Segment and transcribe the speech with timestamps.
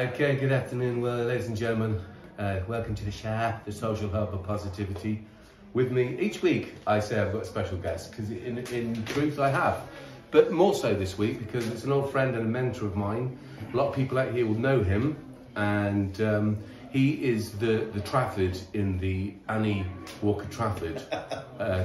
[0.00, 2.00] Okay, good afternoon, well, ladies and gentlemen.
[2.38, 5.22] Uh, welcome to the Share, the social hub of positivity.
[5.74, 9.38] With me each week, I say I've got a special guest because in, in truth
[9.38, 9.82] I have.
[10.30, 13.38] But more so this week because it's an old friend and a mentor of mine.
[13.70, 15.18] A lot of people out here will know him,
[15.56, 16.58] and um,
[16.90, 19.84] he is the, the Trafford in the Annie
[20.22, 21.02] Walker Trafford
[21.58, 21.84] uh,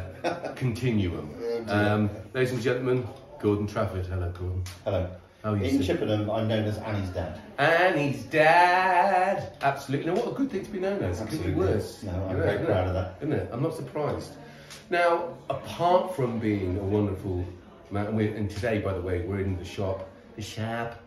[0.55, 1.35] continuum.
[1.67, 3.05] Um, ladies and gentlemen,
[3.39, 4.05] Gordon Trafford.
[4.05, 4.63] Hello, Gordon.
[4.83, 5.09] Hello.
[5.43, 5.93] How are you, In sir?
[5.93, 7.39] Chippenham, I'm known as Annie's dad.
[7.59, 9.55] Annie's dad.
[9.61, 10.11] Absolutely.
[10.11, 11.21] Now, what a good thing to be known as.
[11.21, 12.01] It could be worse.
[12.01, 12.65] No, I'm very it?
[12.65, 13.15] proud of that.
[13.21, 13.49] Isn't it?
[13.51, 14.31] I'm not surprised.
[14.89, 17.45] Now, apart from being a wonderful
[17.91, 20.99] man, and, and today, by the way, we're in the shop, the shop,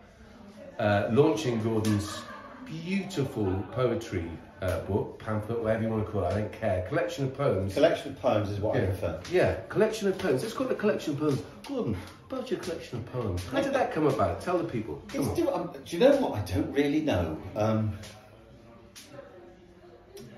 [0.79, 2.21] uh, launching Gordon's
[2.65, 4.29] beautiful poetry
[4.61, 7.73] uh, book, pamphlet, whatever you want to call it, I don't care, collection of poems.
[7.73, 8.85] Collection of poems is what I Yeah.
[8.87, 9.19] prefer.
[9.31, 10.41] Yeah, collection of poems.
[10.43, 11.41] Let's call it a collection of poems.
[11.67, 11.97] Gordon,
[12.29, 13.43] about your collection of poems.
[13.45, 14.41] How did that come about?
[14.41, 15.01] Tell the people.
[15.07, 15.35] Come on.
[15.35, 16.37] do, um, do you know what?
[16.39, 17.37] I don't really know.
[17.55, 17.97] Um,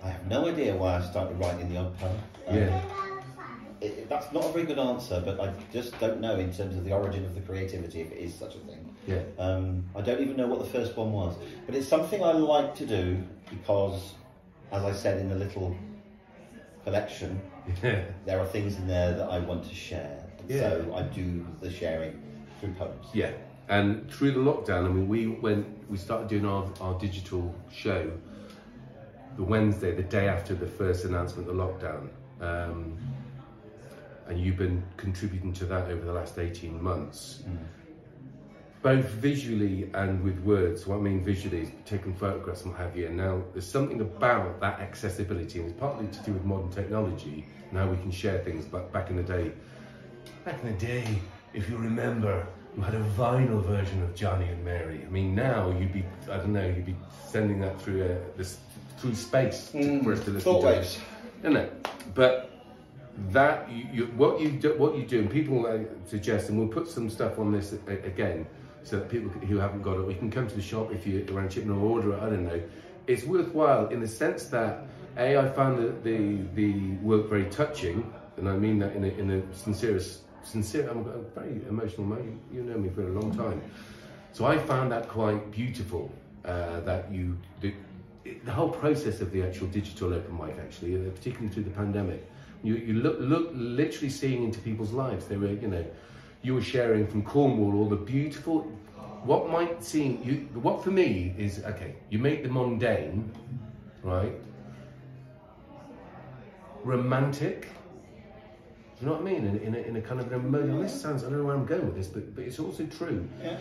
[0.03, 2.17] I have no idea why I started writing the odd poem.
[2.47, 2.81] Um, Yeah.
[3.81, 6.85] It- that's not a very good answer, but I just don't know in terms of
[6.85, 8.95] the origin of the creativity, if it is such a thing.
[9.07, 9.21] Yeah.
[9.39, 12.75] Um, I don't even know what the first one was, but it's something I like
[12.75, 14.13] to do because,
[14.71, 15.75] as I said in the little
[16.83, 17.41] collection,
[17.83, 18.03] Yeah.
[18.25, 20.23] there are things in there that I want to share.
[20.47, 20.59] Yeah.
[20.61, 22.19] So I do the sharing
[22.59, 23.07] through poems.
[23.13, 23.31] Yeah,
[23.69, 28.11] and through the lockdown, I mean, we went, we started doing our, our digital show
[29.37, 32.09] the Wednesday, the day after the first announcement of the lockdown.
[32.41, 32.97] Um,
[34.31, 37.43] and you've been contributing to that over the last 18 months,
[38.81, 40.87] both visually and with words.
[40.87, 43.05] What I mean visually is taking photographs and what have you.
[43.07, 47.45] And now there's something about that accessibility, and it's partly to do with modern technology
[47.69, 48.65] and how we can share things.
[48.65, 49.51] But back in the day,
[50.45, 51.05] Back in the day,
[51.53, 55.03] if you remember, you had a vinyl version of Johnny and Mary.
[55.05, 56.95] I mean, now you'd be, I don't know, you'd be
[57.27, 58.57] sending that through uh, this
[58.97, 60.67] through space to, for us to listen thought to.
[60.67, 60.99] waves.
[61.43, 61.87] Isn't it?
[62.15, 62.50] But
[63.29, 66.87] that you, you what you do, what you do, and people suggest, and we'll put
[66.87, 68.45] some stuff on this again,
[68.83, 71.23] so that people who haven't got it, we can come to the shop if you're
[71.35, 72.21] around Chippenham or order it.
[72.21, 72.61] I don't know.
[73.07, 74.85] It's worthwhile in the sense that
[75.17, 79.07] a I found the the, the work very touching, and I mean that in a,
[79.07, 80.89] in a sincerest sincere.
[80.89, 82.39] I'm a very emotional man.
[82.53, 83.61] You know me for a long time,
[84.31, 86.11] so I found that quite beautiful.
[86.43, 87.71] Uh, that you the,
[88.45, 92.27] the whole process of the actual digital open mic, actually, uh, particularly through the pandemic,
[92.63, 95.25] you you look look literally seeing into people's lives.
[95.25, 95.85] They were, you know,
[96.41, 98.61] you were sharing from Cornwall all the beautiful.
[99.23, 101.95] What might seem you, what for me is okay.
[102.09, 103.31] You make the mundane,
[104.03, 104.33] right?
[106.83, 107.67] Romantic.
[108.99, 109.45] Do you know what I mean?
[109.45, 110.81] In, in, a, in a kind of an emotional.
[110.81, 111.23] This sounds.
[111.23, 113.27] I don't know where I'm going with this, but but it's also true.
[113.41, 113.57] Yeah.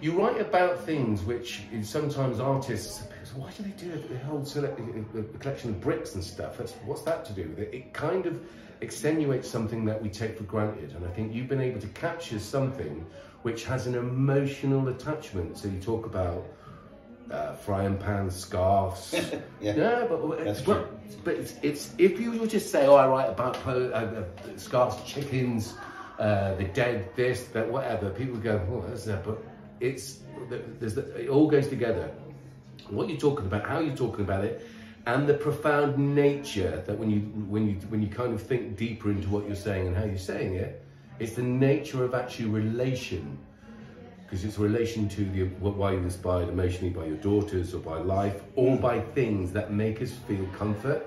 [0.00, 3.04] You write about things which sometimes artists.
[3.36, 6.58] Why do they do a, a whole select, a, a collection of bricks and stuff?
[6.58, 7.74] That's, what's that to do with it?
[7.74, 8.40] It kind of
[8.80, 12.38] extenuates something that we take for granted, and I think you've been able to capture
[12.38, 13.04] something
[13.42, 15.58] which has an emotional attachment.
[15.58, 16.46] So you talk about
[17.30, 19.14] uh, frying pans, scarves.
[19.60, 19.76] Yeah.
[19.76, 23.30] No, but That's but, but it's, it's if you were just say, oh, I write
[23.30, 25.74] about po- uh, uh, scarves, chickens,
[26.18, 28.10] uh, the dead, this, that, whatever.
[28.10, 29.24] People go, oh, that's that.
[29.24, 29.42] But
[29.80, 30.18] it's
[30.50, 32.10] there's the, it all goes together.
[32.90, 34.66] What you're talking about, how you're talking about it,
[35.06, 39.10] and the profound nature that when you when you when you kind of think deeper
[39.10, 40.84] into what you're saying and how you're saying it,
[41.18, 43.38] it's the nature of actually relation
[44.24, 48.42] because it's relation to the why you're inspired emotionally by your daughters or by life
[48.56, 51.06] or by things that make us feel comfort.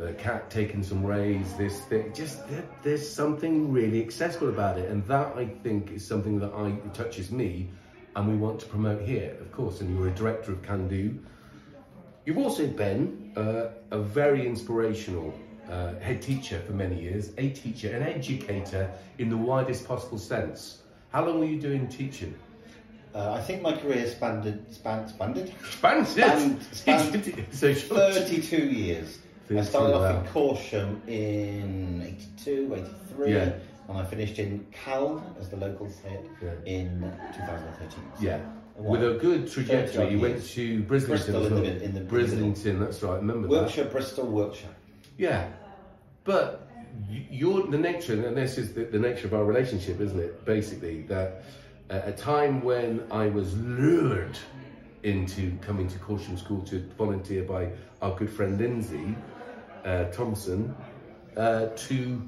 [0.00, 4.78] Uh, a cat taking some rays, this thing, just there, there's something really accessible about
[4.78, 7.68] it, and that I think is something that I touches me,
[8.16, 9.80] and we want to promote here, of course.
[9.80, 11.18] And you're a director of Can Do.
[12.24, 15.34] You've also been uh, a very inspirational
[15.68, 20.82] uh, head teacher for many years, a teacher, an educator in the widest possible sense.
[21.12, 22.34] How long were you doing teaching?
[23.14, 28.14] Uh, I think my career spanned, span, spanned Spanned, Spanned- spanned so short.
[28.14, 29.18] 32 years.
[29.50, 30.20] I 32, started off wow.
[30.20, 32.74] in Corsham in 82,
[33.14, 33.52] 83, Yeah.
[33.88, 36.50] And I finished in Calne, as the locals say it, Yeah.
[36.72, 37.00] in
[37.34, 38.04] 2013.
[38.20, 38.40] Yeah,
[38.76, 40.04] with a good trajectory.
[40.04, 43.12] 30 You went to Brislington Bristol in the in the- in the Brislington, that's right.
[43.14, 43.50] I remember that.
[43.50, 44.70] Wiltshire, Bristol, Wiltshire.
[45.18, 45.48] Yeah,
[46.24, 46.68] but
[47.30, 50.44] you're the nature, and this is the, the nature of our relationship, isn't it?
[50.44, 51.42] Basically, that
[51.90, 54.38] at a time when I was lured
[55.02, 57.70] into coming to Corsham School to volunteer by
[58.00, 59.16] our good friend Lindsay
[59.84, 60.74] uh, Thompson,
[61.36, 62.22] uh, to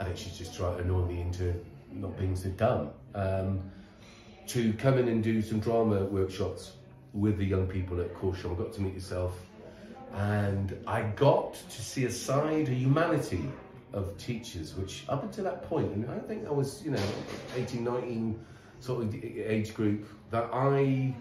[0.00, 1.54] I think she's just trying to annoy me into
[1.92, 2.90] not being so dumb.
[3.14, 3.60] Um,
[4.48, 6.72] to come in and do some drama workshops
[7.12, 8.10] with the young people at.
[8.10, 9.38] I got to meet yourself,
[10.14, 13.44] and I got to see a side, a humanity
[13.92, 17.02] of teachers, which up until that point, and I think I was, you know,
[17.56, 18.40] 18, 19
[18.80, 21.14] sort of age group, that I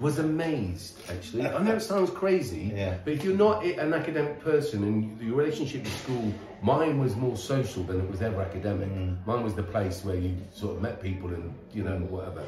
[0.00, 1.46] was amazed actually.
[1.46, 2.98] I know it sounds crazy, Yeah.
[3.04, 6.32] but if you're not an academic person and your relationship with school,
[6.62, 8.88] mine was more social than it was ever academic.
[9.26, 12.44] Mine was the place where you sort of met people and you know whatever.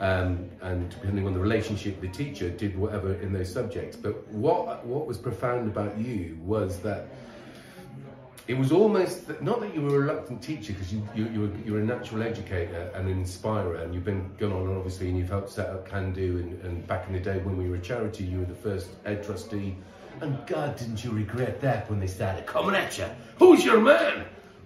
[0.00, 3.96] Um, and depending on the relationship, the teacher did whatever in those subjects.
[3.96, 7.08] But what what was profound about you was that
[8.46, 11.40] it was almost that, not that you were a reluctant teacher because you, you, you
[11.40, 15.16] were, you're a natural educator and an inspirer and you've been going on obviously and
[15.16, 17.76] you've helped set up Can Do and, and back in the day when we were
[17.76, 19.74] a charity you were the first ed trustee
[20.20, 23.06] and God didn't you regret that when they started coming at you
[23.38, 24.24] who's your man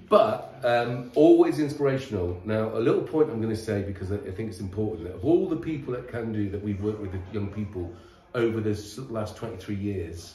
[0.08, 4.50] but um, always inspirational now a little point I'm going to say because I, think
[4.50, 7.20] it's important that of all the people at Can Do that we've worked with the
[7.32, 7.92] young people
[8.34, 10.34] over this last 23 years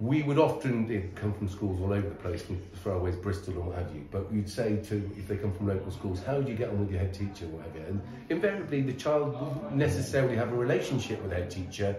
[0.00, 3.54] we would often come from schools all over the place, as far away as Bristol
[3.54, 4.06] and what have you.
[4.10, 6.80] But we'd say to, if they come from local schools, how do you get on
[6.80, 7.78] with your head teacher, or whatever?
[7.86, 11.96] And invariably, the child wouldn't necessarily have a relationship with their teacher,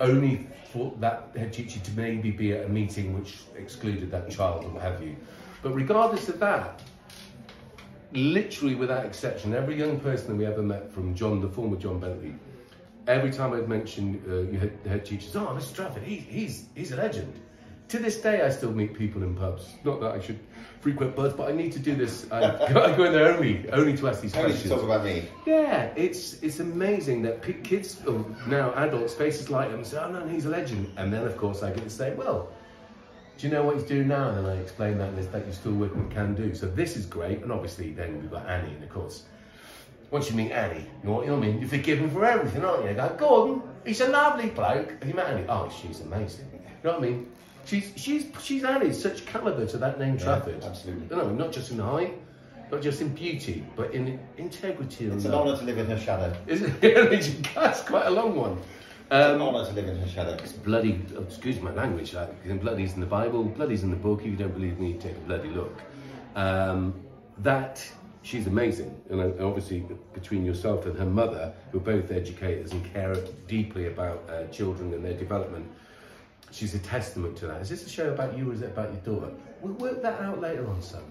[0.00, 4.64] only for that head teacher to maybe be at a meeting which excluded that child,
[4.64, 5.16] or what have you.
[5.62, 6.80] But regardless of that,
[8.12, 12.00] literally without exception, every young person that we ever met, from John, the former John
[12.00, 12.34] Bentley,
[13.06, 15.74] every time I'd mention uh, you had head teachers, oh, Mr.
[15.74, 17.40] Trafford, he, he's he's a legend.
[17.88, 19.68] To this day, I still meet people in pubs.
[19.84, 20.38] Not that I should
[20.80, 22.26] frequent pubs, but I need to do this.
[22.30, 24.72] Uh, I, I go in there only only to ask these Only to questions.
[24.74, 25.28] talk about me.
[25.46, 30.10] Yeah, it's it's amazing that p- kids, or now adults, faces like them say, oh
[30.10, 30.92] no, he's a legend.
[30.96, 32.50] And then, of course, I get to say, well,
[33.38, 34.28] do you know what he's doing now?
[34.30, 36.54] And then I explain that, and it's that you're still working with Can Do.
[36.54, 37.42] So this is great.
[37.42, 39.24] And obviously, then we've got Annie, and of course,
[40.10, 41.60] once you meet Annie, you know what, you I mean?
[41.60, 42.90] You forgive him for everything, aren't you?
[42.90, 44.90] You go, Gordon, he's a lovely bloke.
[45.00, 45.44] Have you met Annie?
[45.48, 46.46] Oh, she's amazing.
[46.52, 46.60] You
[46.90, 47.30] know what I mean?
[47.66, 50.62] She's she's she's added such calibre to that name Trafford.
[50.64, 51.16] absolutely.
[51.16, 52.14] No, not just in height,
[52.70, 55.98] not just in beauty, but in integrity and It's an honour to live in her
[55.98, 56.34] shadow.
[56.46, 57.48] Isn't it?
[57.54, 58.58] That's quite a long one.
[58.58, 60.32] It's an Um, honour to live in her shadow.
[60.34, 64.20] It's bloody, oh, excuse my language, like, bloody's in the Bible, bloody's in the book.
[64.20, 65.78] If you don't believe me, take a bloody look.
[66.36, 66.94] Um,
[67.38, 67.84] that,
[68.22, 68.98] she's amazing.
[69.10, 69.84] And uh, obviously,
[70.14, 73.14] between yourself and her mother, who are both educators and care
[73.46, 75.66] deeply about uh, children and their development,
[76.54, 77.60] she's a testament to that.
[77.60, 79.32] Is this a show about you or is it about your daughter?
[79.60, 81.02] We'll work that out later on, son.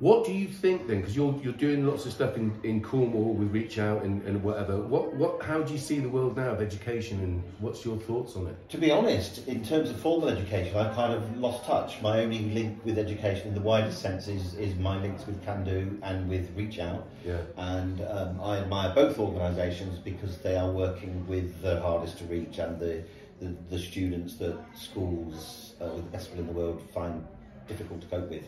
[0.00, 1.00] What do you think then?
[1.00, 4.42] Because you're you're doing lots of stuff in, in Cornwall with Reach Out and, and
[4.42, 4.78] whatever.
[4.78, 8.34] What what how do you see the world now of education and what's your thoughts
[8.34, 8.56] on it?
[8.70, 12.00] To be honest, in terms of formal education, I've kind of lost touch.
[12.00, 15.64] My only link with education in the widest sense is, is my links with Can
[15.64, 17.06] Do and with Reach Out.
[17.22, 17.42] Yeah.
[17.58, 22.56] And um, I admire both organisations because they are working with the hardest to reach
[22.56, 23.04] and the,
[23.40, 27.26] the, the students that schools uh, with the best will in the world find
[27.66, 28.44] difficult to cope with.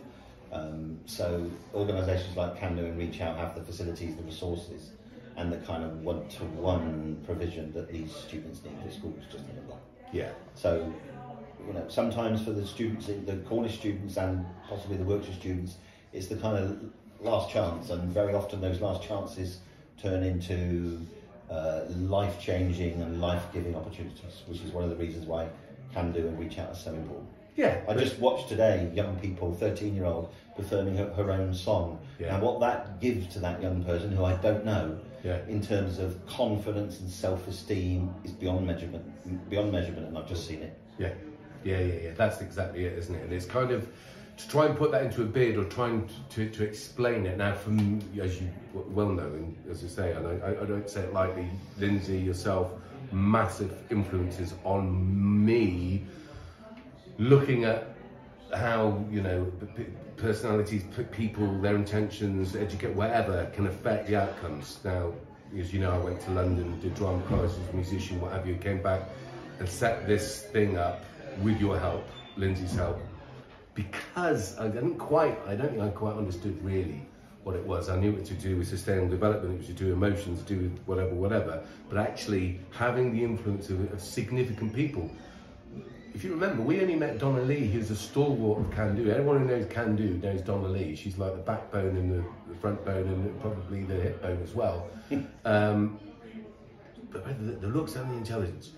[0.52, 4.90] Um, so organisations like Can Do and Reach Out have the facilities, the resources,
[5.36, 8.74] and the kind of one-to-one provision that these students need.
[8.84, 9.78] The schools just haven't got.
[10.12, 10.30] Yeah.
[10.54, 10.92] So,
[11.66, 15.76] you know, sometimes for the students, the Cornish students and possibly the Wiltshire students,
[16.12, 16.78] it's the kind of
[17.20, 19.60] last chance, and very often those last chances
[19.96, 21.00] turn into
[21.52, 25.48] uh, life-changing and life-giving opportunities, which is one of the reasons why
[25.92, 27.28] Can Do and Reach Out are so important.
[27.56, 27.82] Yeah.
[27.86, 31.98] I just watched today young people, 13 year old, performing her, her own song.
[32.18, 32.34] Yeah.
[32.34, 35.38] And what that gives to that young person, who I don't know, Yeah.
[35.48, 39.04] in terms of confidence and self esteem, is beyond measurement.
[39.50, 40.78] Beyond measurement, and I've just seen it.
[40.98, 41.12] Yeah,
[41.64, 42.10] yeah, yeah, yeah.
[42.16, 43.22] That's exactly it, isn't it?
[43.24, 43.86] And it's kind of
[44.42, 47.38] to try and put that into a bid or trying to, to explain it.
[47.38, 51.02] Now, from as you well know, and as I say, and I, I don't say
[51.02, 52.72] it lightly, Lindsay yourself,
[53.12, 56.04] massive influences on me.
[57.18, 57.88] Looking at
[58.54, 59.50] how you know
[60.16, 64.78] personalities, people, their intentions, educate, whatever can affect the outcomes.
[64.84, 65.12] Now,
[65.58, 68.82] as you know, I went to London, did drama classes, musician, what have you, came
[68.82, 69.02] back
[69.58, 71.04] and set this thing up
[71.42, 73.00] with your help, Lindsay's help,
[73.74, 77.02] because I didn't quite, I don't think I quite understood really
[77.42, 77.88] what it was.
[77.88, 80.54] I knew it to do with sustainable development, it was to do with emotions, to
[80.54, 85.10] do with whatever, whatever, but actually having the influence of, of significant people
[86.14, 89.10] if you remember, we only met Donna Lee, who's a stalwart of Can Do.
[89.10, 90.94] Everyone who knows Can Do knows Donna Lee.
[90.94, 94.54] She's like the backbone and the, the front bone and probably the hip bone as
[94.54, 94.88] well.
[95.44, 95.98] um,
[97.10, 98.72] but the, the looks and the intelligence,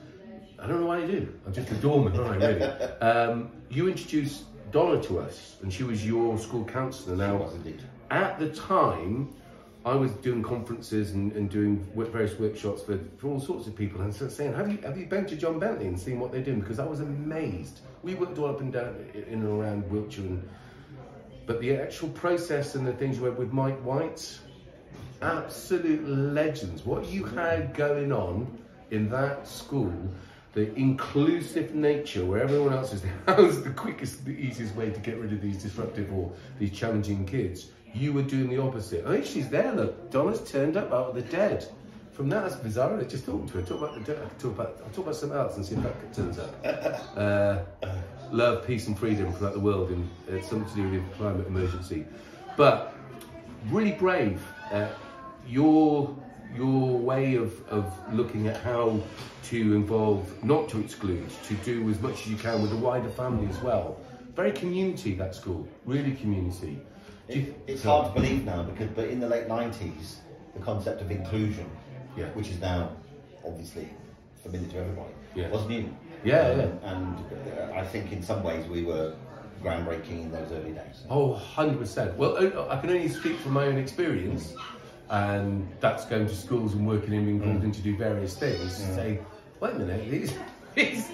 [0.58, 1.34] I don't know why I do.
[1.46, 2.90] I'm just a doorman, aren't I, really?
[3.00, 4.44] Um, you introduced
[4.74, 7.14] Donna to us, and she was your school counsellor.
[7.14, 7.80] Now, was indeed.
[8.10, 9.32] at the time,
[9.84, 14.00] I was doing conferences and, and doing various workshops for, for all sorts of people,
[14.00, 16.42] and so saying, "Have you have you been to John Bentley and seen what they're
[16.42, 17.82] doing?" Because I was amazed.
[18.02, 20.48] We worked all up and down in and around Wiltshire, and,
[21.46, 24.40] but the actual process and the things you had with Mike White,
[25.22, 26.84] absolute legends.
[26.84, 28.58] What you had going on
[28.90, 29.94] in that school,
[30.54, 35.18] the inclusive nature where everyone else is, how's the quickest, the easiest way to get
[35.18, 37.70] rid of these disruptive or these challenging kids?
[37.92, 39.04] You were doing the opposite.
[39.06, 40.10] Oh, she's there, look.
[40.10, 41.68] Donna's turned up out of the dead.
[42.12, 42.98] From that, that's bizarre.
[42.98, 43.62] I just talking to her.
[43.62, 44.14] Talk about the.
[44.38, 44.80] Talk about.
[44.84, 46.54] I'll talk about something else and see if that turns up.
[47.16, 47.58] Uh,
[48.30, 51.46] love, peace, and freedom throughout the world, and it's something to do with the climate
[51.46, 52.04] emergency.
[52.56, 52.94] But
[53.68, 54.40] really brave.
[54.70, 54.88] Uh,
[55.46, 56.16] your
[56.54, 59.00] your way of, of looking at how
[59.44, 63.08] to involve, not to exclude, to do as much as you can with the wider
[63.10, 63.98] family as well.
[64.36, 66.80] Very community that school, really community.
[67.28, 70.20] It, it's so- hard to believe now because, but in the late nineties,
[70.54, 71.68] the concept of inclusion,
[72.16, 72.26] Yeah.
[72.34, 72.90] which is now
[73.44, 73.88] obviously
[74.42, 75.48] familiar to everybody, Yeah.
[75.50, 75.88] was new.
[76.24, 76.90] Yeah, Um, yeah.
[76.92, 79.14] And uh, I think in some ways we were
[79.62, 81.02] groundbreaking in those early days.
[81.10, 82.16] Oh, 100%.
[82.16, 82.36] Well,
[82.70, 84.54] I can only speak from my own experience,
[85.10, 88.76] and that's going to schools and working and being called in to do various things.
[88.76, 89.20] Say,
[89.60, 90.34] wait a minute, these,
[90.74, 91.10] these,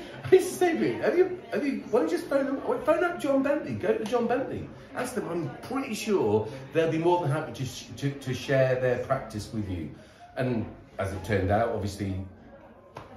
[0.58, 3.74] say have you, have you, why don't you just phone them, phone up John Bentley,
[3.74, 7.64] go to John Bentley, ask them, I'm pretty sure they'll be more than happy to,
[7.64, 9.90] sh- to, to share their practice with you.
[10.36, 10.66] And
[10.98, 12.14] as it turned out, obviously,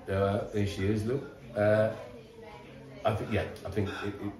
[0.09, 1.29] uh, there she is, look.
[1.55, 1.91] Uh,
[3.05, 4.31] I think, yeah, I think it, it,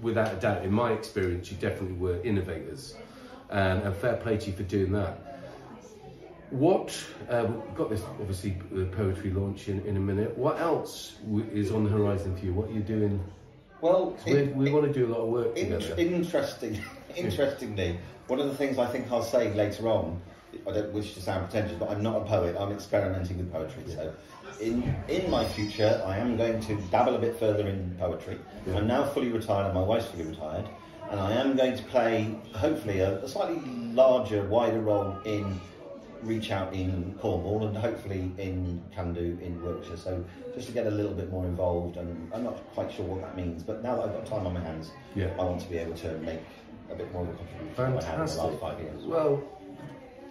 [0.00, 2.94] without a doubt, in my experience, you definitely were innovators,
[3.50, 5.31] um, and fair play to you for doing that.
[6.52, 6.94] What
[7.30, 10.36] uh, we've got this obviously the poetry launch in, in a minute.
[10.36, 12.52] What else w- is on the horizon for you?
[12.52, 13.24] What are you doing?
[13.80, 16.78] Well, We, it- we want to do a lot of work In- interesting,
[17.16, 20.20] interestingly, one of the things I think I'll say later on,
[20.68, 22.54] I don't wish to sound pretentious, but I'm not a poet.
[22.58, 23.84] I'm experimenting with poetry.
[23.86, 24.12] So,
[24.60, 28.38] in in my future, I am going to dabble a bit further in poetry.
[28.66, 28.76] Yeah.
[28.76, 30.68] I'm now fully retired, and my wife's fully retired,
[31.10, 33.58] and I am going to play hopefully a, a slightly
[33.94, 35.58] larger, wider role in
[36.22, 39.96] reach out in Cornwall and hopefully in Can Do in Wiltshire.
[39.96, 40.24] So
[40.54, 43.36] just to get a little bit more involved, and I'm not quite sure what that
[43.36, 43.62] means.
[43.62, 45.30] But now that I've got time on my hands, Yeah.
[45.38, 46.40] I want to be able to make
[46.90, 48.42] a bit more of a contribution than I have in the Fantastic.
[48.44, 49.02] last five years.
[49.04, 49.42] Well,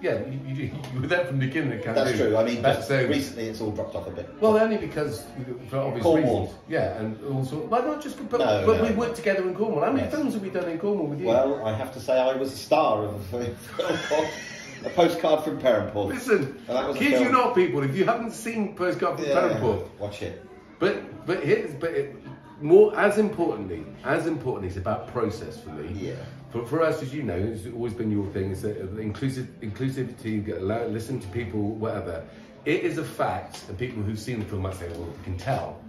[0.02, 1.82] yeah, you, you, you were there from the beginning.
[1.82, 2.18] Can't That's do.
[2.30, 2.38] true.
[2.38, 4.30] I mean, sounds- recently it's all dropped off a bit.
[4.42, 5.24] Well, only because
[5.70, 6.42] for obvious Cornwall.
[6.42, 6.60] reasons.
[6.68, 8.84] Yeah, and also, well, not just, but, No, but no.
[8.90, 9.82] we worked together in Cornwall.
[9.84, 10.14] How many Yes.
[10.16, 11.28] films have we done in Cornwall with you?
[11.28, 13.56] Well, I have to say I was a star of a film
[14.10, 14.28] called
[14.86, 16.10] A Postcard from Perranporth.
[16.10, 17.84] Listen, And that was a kid you not, people.
[17.84, 20.44] If you haven't seen Postcard from Yeah, Perranporth, watch it.
[20.80, 22.16] but but here's but it,
[22.62, 26.08] more as importantly, as importantly, it's about process for me.
[26.08, 26.16] Yeah.
[26.52, 28.52] For, for us, as you know, it's always been your thing.
[28.52, 32.26] It's inclusive inclusivity, get allow, listen to people, whatever.
[32.66, 35.38] It is a fact, and people who've seen the film might say, "Well, you can
[35.38, 35.82] tell."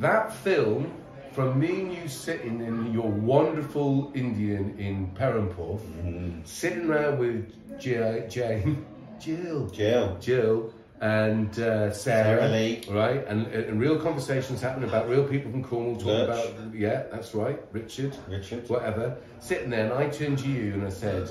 [0.00, 0.92] That film,
[1.32, 6.40] from me and you sitting in your wonderful Indian in Perranporth, mm-hmm.
[6.44, 8.84] sitting around with Jill, Jane,
[9.18, 10.18] Jill, Jill.
[10.20, 12.82] Jill and uh, Sarah, Sarah Lee.
[12.90, 13.26] right?
[13.26, 16.48] And, and real conversations happening about real people from Cornwall talking Lurch.
[16.50, 18.68] about, yeah, that's right, Richard, Richard.
[18.68, 19.16] whatever.
[19.40, 21.30] Sitting there, and I turned to you and I said,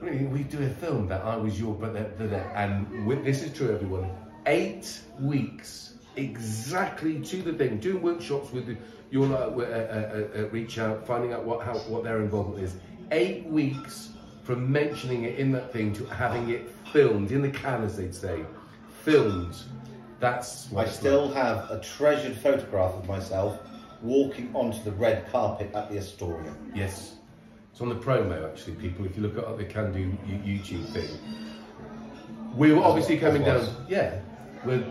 [0.00, 3.52] "Really, we do a film that I was your brother, brother." and with, this is
[3.56, 4.10] true, everyone.
[4.46, 8.76] Eight weeks, exactly to the thing, doing workshops with
[9.10, 12.74] your uh, uh, uh, uh, reach out, finding out what how what their involvement is.
[13.12, 14.10] Eight weeks
[14.42, 18.14] from mentioning it in that thing to having it filmed in the can, as they'd
[18.14, 18.44] say,
[19.04, 19.54] filmed.
[20.20, 21.34] That's what I still like.
[21.34, 23.58] have a treasured photograph of myself
[24.02, 26.54] walking onto the red carpet at the Astoria.
[26.74, 27.16] Yes.
[27.72, 29.04] It's on the promo, actually, people.
[29.04, 31.08] If you look at the Can Do YouTube thing,
[32.54, 33.68] we were obviously coming down.
[33.88, 34.20] Yeah,
[34.64, 34.84] we're.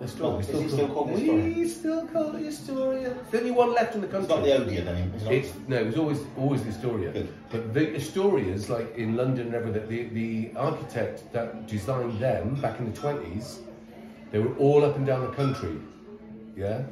[0.00, 0.44] The story.
[0.52, 3.10] Oh, we is it still called the We still call it Astoria.
[3.20, 4.34] It's the only one left in the It's country.
[4.34, 5.12] not the Odeon name.
[5.14, 5.48] It's.
[5.48, 7.12] It's no, it was always always the Astoria.
[7.12, 7.28] Good.
[7.52, 12.78] But the Astorias, like in London and everything, the, the architect that designed them back
[12.80, 13.60] in the twenties,
[14.32, 15.76] they were all up and down the country.
[16.56, 16.82] Yeah,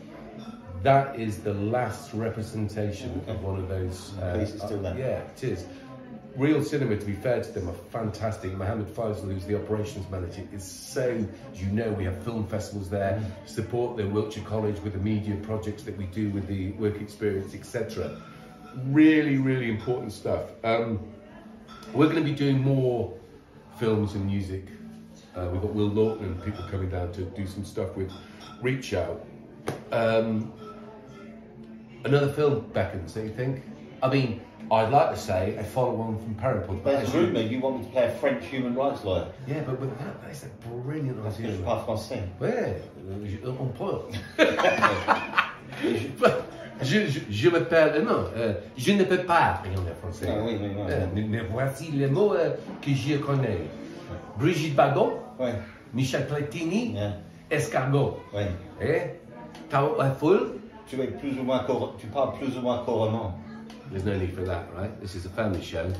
[0.82, 4.12] that is the last representation of one of those.
[4.20, 4.98] uh, The piece is still there.
[4.98, 5.64] yeah, it is.
[6.38, 8.52] Reel Cinema, to be fair to them, are fantastic.
[8.52, 12.88] Mohammed Faisal, who's the operations manager, is so, as you know, we have film festivals
[12.88, 17.00] there, support the Wiltshire College with the media projects that we do with the work
[17.00, 18.22] experience, etc.
[18.84, 20.52] Really, really important stuff.
[20.62, 21.00] Um,
[21.92, 23.12] we're going to be doing more
[23.80, 24.66] films and music.
[25.34, 28.12] Uh, we've got Will Lawton and people coming down to do some stuff with
[28.62, 29.26] Reach Out.
[29.90, 30.52] Um,
[32.04, 33.64] another film beckons, don't you think?
[34.04, 36.36] I mean, I'd like to say a follow-on from.
[36.84, 39.26] There's you- rumour you want me to play a French human rights lawyer.
[39.46, 41.64] Yeah, but with that, that's a brilliant je idea.
[41.64, 42.22] parle français.
[42.40, 42.76] Ouais,
[43.24, 44.02] je- on peut.
[46.82, 50.26] je, je, je m'appelle, non, euh, je ne peux pas rien en français.
[50.28, 50.82] Ah oui, oui, oui.
[50.90, 52.50] Euh, mais, mais voici les mots euh,
[52.82, 53.58] que je connais.
[54.38, 55.54] Brigitte Bardot, Ouais,
[55.94, 57.12] Michel Platini, yeah,
[57.50, 58.18] escargot.
[58.34, 58.48] ouais.
[58.80, 59.14] Eh?
[59.70, 60.58] Tao uh, full?
[60.86, 63.34] Tu, es plus ou moins cor- tu parles plus ou moins couramment.
[63.90, 65.00] There's no need for that, right?
[65.00, 65.92] This is a family show.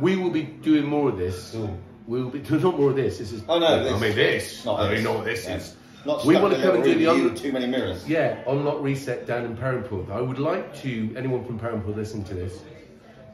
[0.00, 1.50] We will be doing more of this.
[1.52, 1.76] Cool.
[2.06, 3.18] We will be doing not more of this.
[3.18, 3.42] This is.
[3.48, 4.64] Oh no, I this, mean this.
[4.64, 4.94] Not I this.
[4.96, 5.56] mean know what this Yeah.
[5.56, 5.76] is.
[6.04, 8.08] Not We wanna come and do the other- too many mirrors.
[8.08, 10.10] Yeah, unlock reset down in Perranporth.
[10.10, 12.58] I would like to anyone from Perranporth listen to this.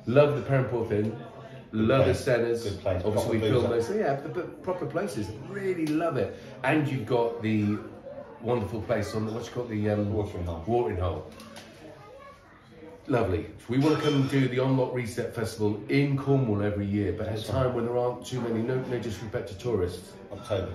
[0.07, 1.17] Love the Perranporth Inn.
[1.73, 2.65] Love the centres.
[2.65, 3.03] Good place.
[3.05, 3.93] Obviously, we Proper filmed boozer.
[3.95, 4.27] those.
[4.37, 5.29] Yeah, proper places.
[5.49, 6.37] Really love it.
[6.65, 7.79] And you've got the
[8.43, 10.65] wonderful place on the what's it called the um, Watering hole.
[10.67, 11.31] Watering hole.
[13.09, 13.47] Lovely.
[13.71, 17.27] We want to come and do the Unlock Reset Festival in Cornwall every year, but
[17.29, 20.13] at a time when there aren't too many, no, no disrespect to tourists.
[20.31, 20.73] October.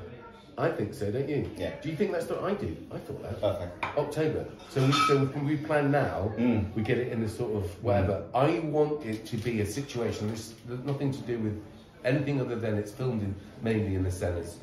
[0.57, 1.49] I think so, don't you?
[1.57, 1.73] Yeah.
[1.81, 2.75] Do you think that's what I do?
[2.91, 3.39] I thought that.
[3.41, 3.83] Perfect.
[3.97, 4.45] October.
[4.69, 6.73] So we, so we plan now, Mm.
[6.75, 8.23] we get it in the sort of whatever.
[8.33, 10.29] I want it to be a situation.
[10.31, 11.61] This there's nothing to do with
[12.03, 14.57] anything other than it's filmed in mainly in the centres.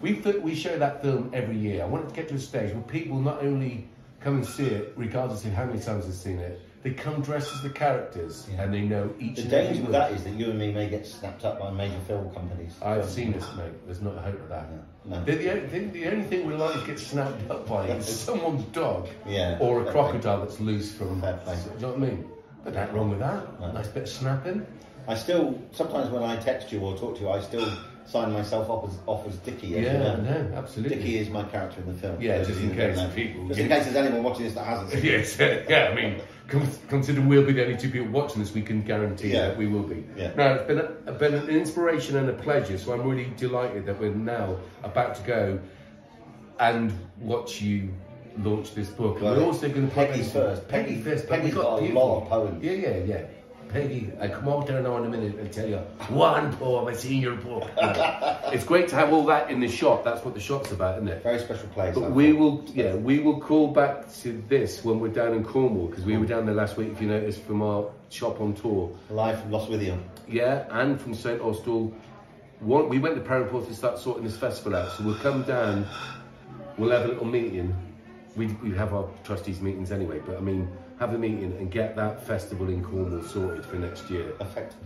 [0.00, 1.82] We we show that film every year.
[1.82, 3.88] I want it to get to a stage where people not only
[4.20, 7.52] come and see it, regardless of how many times they've seen it, they come dressed
[7.54, 8.62] as the characters Yeah.
[8.64, 9.36] and they know each.
[9.36, 11.98] The danger with that is that you and me may get snapped up by major
[12.08, 12.72] film companies.
[12.82, 13.72] I've seen this, mate.
[13.86, 14.66] There's not a hope of that.
[15.04, 15.16] No.
[15.18, 15.24] No.
[15.24, 18.06] The, the, only thing, the only thing we're likely to get snapped up by is
[18.20, 20.02] someone's dog Yeah, or a fair play.
[20.02, 21.20] crocodile that's loose from.
[21.20, 21.54] Fair play.
[21.56, 22.30] Do you know what I mean?
[22.64, 23.60] But nothing wrong with that.
[23.60, 23.72] No.
[23.72, 24.66] Nice bit of snapping.
[25.08, 27.68] I still sometimes when I text you or talk to you, I still
[28.06, 29.74] sign myself off as off as Dickie.
[29.76, 30.16] as you Yeah, know.
[30.16, 30.96] no, absolutely.
[30.96, 32.20] Dickie is my character in the film.
[32.20, 34.98] Yeah, just in case people Just in case there's anyone watching this that hasn't seen.
[35.04, 35.04] it.
[35.04, 35.36] Yes,
[35.68, 35.88] yeah.
[35.90, 36.20] I mean,
[36.52, 39.48] con- considering we'll be the only two people watching this, we can guarantee Yeah.
[39.48, 40.04] that we will be.
[40.16, 40.32] Yeah.
[40.36, 42.78] No, it's been, a, been an inspiration and a pleasure.
[42.78, 45.58] So I'm really delighted that we're now about to go
[46.60, 47.88] and watch you
[48.38, 49.20] launch this book.
[49.20, 50.68] Well, we're also going to Peggy's first.
[50.68, 51.28] Peggy, Peggy- first.
[51.28, 52.62] but Peggy's we've got a lot of poems.
[52.64, 53.24] Yeah, yeah, yeah.
[53.72, 55.78] Peggy, I come out there now in a minute and tell you
[56.10, 57.70] one poem in your book.
[57.78, 60.04] it's great to have all that in the shop.
[60.04, 61.22] That's what the shop's about, isn't it?
[61.22, 61.94] Very special place.
[61.94, 65.86] But we will, yeah, we will call back to this when we're down in Cornwall
[65.86, 66.88] because we were down there last week.
[66.92, 69.98] If you noticed from our shop on tour, live from Lostwithiel.
[70.28, 71.94] yeah, and from St Austell.
[72.60, 74.92] We went to Perranporth to start sorting this festival out.
[74.92, 75.86] So we'll come down,
[76.76, 77.74] we'll have a little meeting.
[78.36, 80.70] We we have our trustees meetings anyway, but I mean,
[81.02, 84.34] have a meeting and get that festival in Cornwall sorted for next year.
[84.38, 84.76] Effect.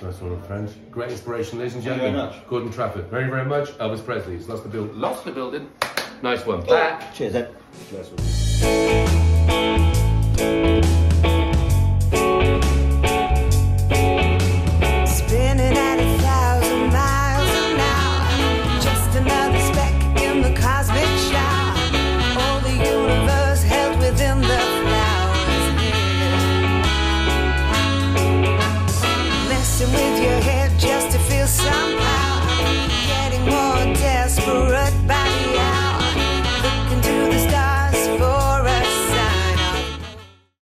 [0.00, 0.74] Nice one, friends.
[0.90, 2.34] Great inspiration, ladies and Thank you very gentlemen.
[2.40, 2.48] much.
[2.48, 3.04] Gordon Trafford.
[3.08, 3.68] Very, very much.
[3.76, 4.36] Elvis Presley.
[4.36, 4.96] He's lost the build.
[4.96, 5.70] Lost the building.
[6.22, 6.60] Nice one.
[6.66, 7.12] Oh, Back.
[7.12, 7.54] cheers, Ed.
[7.92, 8.08] Nice
[10.88, 11.01] one.